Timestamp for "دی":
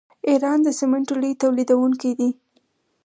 2.19-2.29